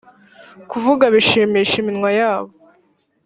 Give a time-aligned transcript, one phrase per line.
[0.69, 2.51] kuvuga bishimisha iminwa yabo.